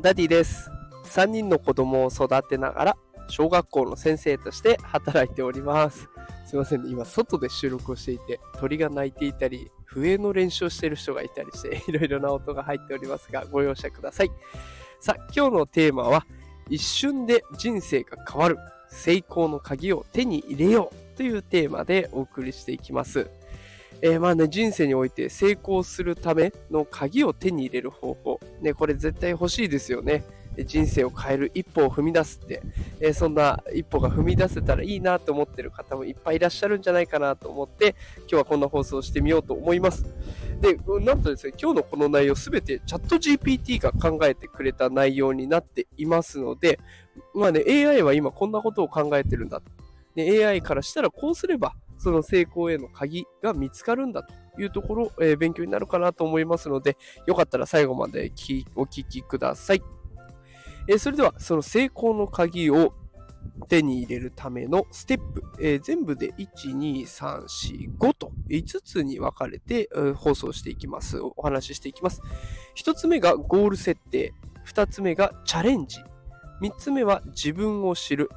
[0.00, 0.70] ダディです。
[1.04, 2.96] 3人の子供を育てながら、
[3.28, 6.08] 小学校の先生として働いております。
[6.46, 14.30] すいませんね、今外で収録をしていて、鳥が鳴いていたり、笛の練習をしている人がいたりして、 いろいろな音が入っておりますが、ご容赦ください。
[15.00, 16.26] さあ、今日のテーマは、
[16.70, 18.56] 一瞬で人生が変わる、
[18.88, 23.28] 成功の鍵を手に入れようというテーマでお送りしていきます。
[24.02, 28.40] えーまあね、人生において成功するための鍵を手に入れる方法。
[28.60, 30.24] ね、これ絶対欲しいですよね。
[30.66, 32.62] 人生を変える一歩を踏み出すって、
[33.00, 40.04] えーそんな一歩が踏み出せたらいいなと思ってる方もいっぱいいらっしゃるんじゃないかなと思って、今日はこんな放送をしてみようと思います。
[40.60, 46.78] で、なんとですね、今日のこの内容すべてチャット GPT が考えてくれた内容になっていますので、
[47.34, 49.70] まあね、AI は今こんなことを考えてるんだと。
[50.16, 58.32] ね、AI からしたらこうすれば、その成功への鍵が見つかるんだというところ、えー勉強になるかなと思いますので、よかったら最後まで
[58.74, 59.82] お聞きください。
[60.88, 62.94] えーそれでは、その成功の鍵を
[63.68, 71.20] 手に入れるためのステップ、えー全部で1、2、3、4、5と5つに分かれて、えー放送していきます。
[71.20, 72.22] お話ししていきます。
[72.76, 74.32] 1つ目がゴール設定、
[74.66, 75.98] 2つ目がチャレンジ、
[76.62, 78.30] 3つ目は自分を知る、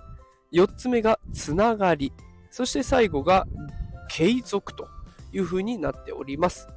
[0.51, 2.11] 4つ目がつながり、
[2.53, 3.47] そして最後が
[4.07, 4.87] 継続と
[5.31, 6.67] いう風になっております。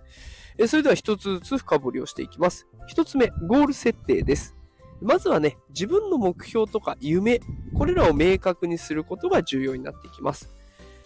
[0.69, 2.66] それでは一つずつ深掘りをしていきます。
[2.86, 4.56] 一つ目、ゴール設定です。
[5.02, 7.42] まずはね、自分の目標とか夢、
[7.74, 10.48] これらを明確にすることが重要になってきます。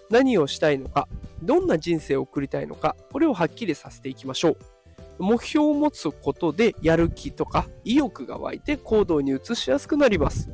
[0.09, 1.09] 何をしたいのか、
[1.43, 4.57] どんな人生を送りたいのか、これをはっきりさせていきましょう。
[5.19, 10.49] 目標を持つことでやる気とか意欲が湧いて行動に移しやすくなります。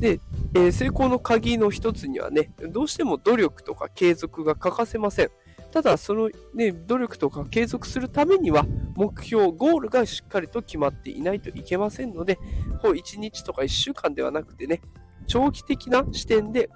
[0.00, 0.18] で、
[0.54, 5.30] えー成功の鍵の一つにはね、どうしても努力とか継続が欠かせません。
[5.72, 12.36] ただ、そのね、努力とか継続するためには、目標、ゴールがしっかりと決まっていないといけませんので、
[12.82, 14.80] こう1日とか1週間ではなくてね、
[15.28, 16.68] 長期的な視点で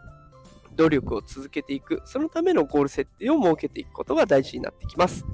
[0.77, 5.25] 努力を続けていく、そのためのゴール設定を設けていくことが大事になってきます。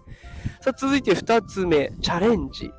[0.63, 2.73] さあ、続いて2つ目、チャレンジ。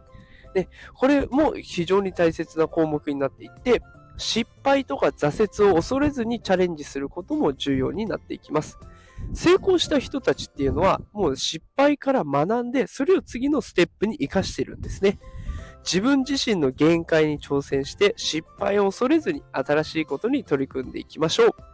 [0.56, 3.82] ね、これも非常に大切な項目になっていて、
[4.22, 8.78] 失敗とか挫折を恐れずにチャレンジすることも重要になっていきます。
[9.34, 15.20] 成功した人たちっていうのは、もう失敗から学んで、それを次のステップに活かしてるんですね。
[15.84, 21.71] 自分自身の限界に挑戦して、失敗を恐れずに新しいことに取り組んでいきましょう。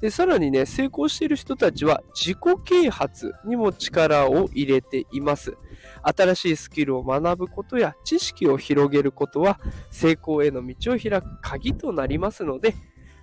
[0.00, 5.56] でさらにね、成功している人たちは自己啓発にも力を入れています。
[6.02, 9.58] 新しいスキルを学ぶことや知識を広げることは
[9.90, 12.74] 成功への道を開く鍵となりますので、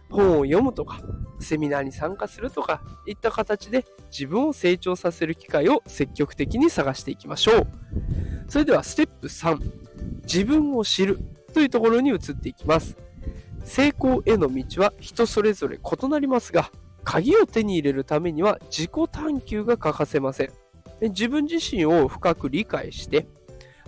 [0.10, 1.02] 本を読むとか、
[1.40, 7.68] セミナーに参加するとか、いった形で自分を成長させる機会を積極的に探していきましょう。
[8.48, 9.60] それではステップ3、
[10.24, 11.20] 自分を知る
[11.54, 12.98] というところに移っていきます。
[13.64, 16.72] 成功への道は人それぞれ異なりますが、
[17.04, 20.52] 鍵を手に入れるためには自己探求が欠かせません。
[21.02, 23.28] 自分自身を深く理解して、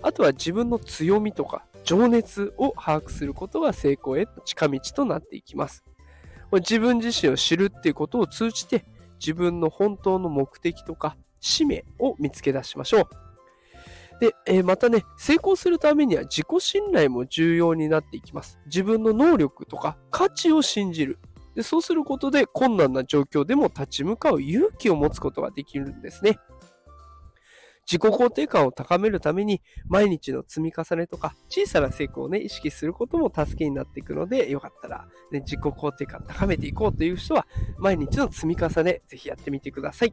[0.02, 5.84] あとは自分の強みとか情熱を把握することが成功への近道となっていきます。
[6.52, 8.84] 自分自身を知るっていうことを通じて、
[9.18, 13.23] 自分の本当の目的とか使命を見つけ出しましょう。
[14.20, 18.58] で、えーまたね、成功するためには自己信頼も重要になっていきます。
[18.66, 21.18] 自分の能力とか価値を信じる。
[21.54, 26.38] でそうすることで困難な状況でも立ち向かう勇気を持つことができるんですね。
[27.86, 37.46] 自己肯定感を高めるために毎日の積み重ねとか小さな成功をね、意識することも助けになっていくので、よかったら、ね、自己肯定感高めていこうという人は
[37.78, 40.12] 毎日の積み重ね、ぜひやってみてください。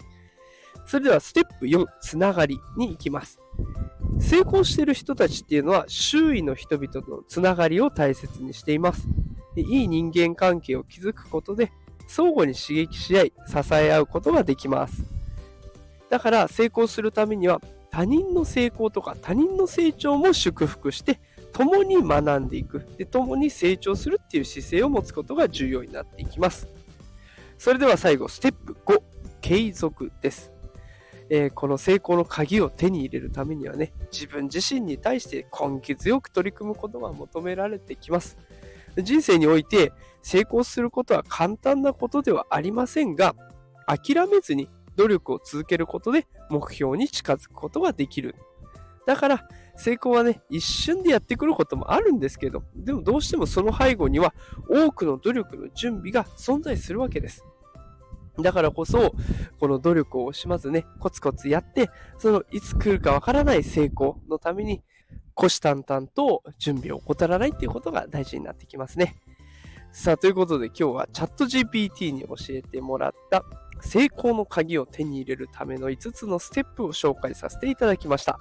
[0.85, 3.39] それではステップ4、つながりに行きます。
[4.21, 9.07] 成功してる人たちっていうのは周囲の人々とのつながりを大切にしています。
[9.55, 11.71] でいい人間関係を築くことで
[12.07, 15.03] 相互に刺激し合い支え合うことができます。
[16.09, 21.19] だから成功するためには他人の成功とか他人の成長も祝福して
[21.51, 26.67] 共に学んでいくで共に成長するっていう姿勢を持つことが重要になっていきます。
[27.57, 29.01] それでは最後ステップ5
[29.41, 30.51] 継続です。
[31.33, 38.37] えーこの成功の鍵を手に入れるためにはね、自分自身に対して根気強く取り組むことが求められてきます。
[39.01, 43.33] 人生において成功することは簡単なことではありませんが、
[43.87, 48.35] 諦めずに努力を続けることで目標に近づくことができる。
[49.07, 49.47] だから、
[49.77, 54.33] 成功はね、一瞬でやってくることもあるんですけど、でもどうしてもその背後には
[54.69, 57.45] 多くの努力の準備が存在するわけです。
[58.39, 59.13] だからこそ、
[59.59, 64.81] この努力を惜しまずね、コツコツやって、そのいつ来るかわからない成功のために、
[65.35, 69.15] 虎視眈々と準備を怠らないっていうことが大事になってきますね。
[69.91, 73.43] さあ、ということで今日はチャット GPT に教えてもらった
[73.81, 78.39] 成功の鍵を手に入れるための5つのステップを紹介させていただきました。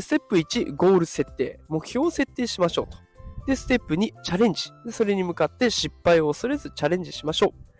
[0.00, 1.60] ステップ1、ゴール設定。
[1.68, 2.98] 目標を設定しましょうと。
[3.46, 4.70] で、ステップ2、チャレンジ。
[4.90, 7.71] それに向かって失敗を恐れずチャレンジしましょう。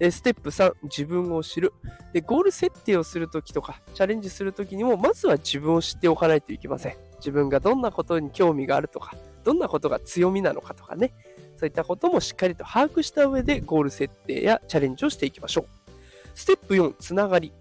[0.00, 1.72] ステップ3、自分を知る。
[2.12, 6.96] で、ゴール設定をするときとか、チャレンジするときにも、まずは自分を知っておかないといけません。
[7.18, 11.12] 自分がどんなことに興味があるとか、どんなことが強みなのかとかね、
[11.56, 15.90] そういったこともしっかりと把握した上でゴール設定やチャレンジをしていきましょう。
[16.34, 17.52] ステップ4、つながり。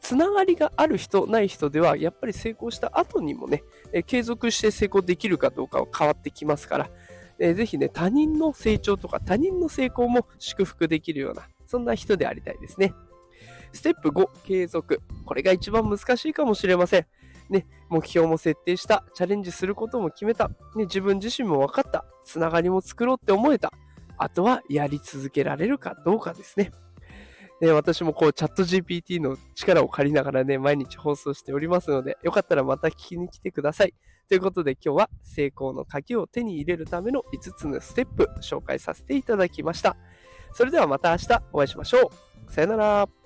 [0.00, 3.62] つながりがある人、ない人では、やっぱり成功した後にもね、
[4.06, 6.90] 継続して成功できるかどうかは変わってきますから、
[7.44, 12.94] えー、ぜひね、他人の成長とか他人の成功も祝福できるような、そんな人でありたいですね。
[13.74, 15.02] ステップ5、継続。
[15.26, 17.06] これが一番難しいかもしれません。
[17.50, 23.74] ね、目標も設定した、チャレンジすることも決めた、ね、自分自身も分かった、つながりも作ろうって思えた。
[24.16, 26.70] あとはやり続けられるかどうかですね。
[27.60, 33.94] ね、私もこうチャット GPT の力を借りながらね、毎日放送しておりますので、よかったらまた聞きに来てください。
[34.28, 39.96] ということで今日は成功の鍵を手に入れるための5つのステップ紹介させていただきました。
[40.52, 42.10] それではまた明日お会いしましょ
[42.48, 42.52] う。
[42.52, 43.23] さよなら。